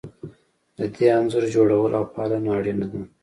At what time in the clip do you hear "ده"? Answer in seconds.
2.91-3.01